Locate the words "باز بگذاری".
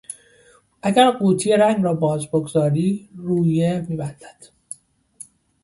1.93-3.09